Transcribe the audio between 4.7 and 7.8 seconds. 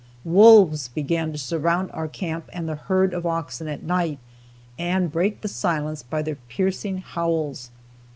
and break the silence by their piercing howls.